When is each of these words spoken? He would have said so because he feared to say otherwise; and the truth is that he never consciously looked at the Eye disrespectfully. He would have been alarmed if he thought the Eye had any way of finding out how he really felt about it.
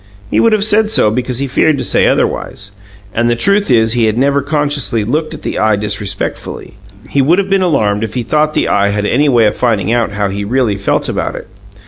He 0.31 0.39
would 0.39 0.51
have 0.51 0.63
said 0.63 0.89
so 0.89 1.11
because 1.11 1.37
he 1.37 1.45
feared 1.45 1.77
to 1.77 1.83
say 1.83 2.07
otherwise; 2.07 2.71
and 3.13 3.29
the 3.29 3.35
truth 3.35 3.69
is 3.69 3.91
that 3.93 3.99
he 3.99 4.11
never 4.13 4.41
consciously 4.41 5.03
looked 5.03 5.35
at 5.35 5.43
the 5.43 5.59
Eye 5.59 5.75
disrespectfully. 5.75 6.73
He 7.11 7.21
would 7.21 7.37
have 7.37 7.51
been 7.51 7.61
alarmed 7.61 8.03
if 8.03 8.15
he 8.15 8.23
thought 8.23 8.55
the 8.55 8.67
Eye 8.67 8.87
had 8.89 9.05
any 9.05 9.29
way 9.29 9.45
of 9.45 9.55
finding 9.55 9.91
out 9.91 10.13
how 10.13 10.29
he 10.29 10.43
really 10.43 10.75
felt 10.75 11.07
about 11.07 11.35
it. 11.35 11.47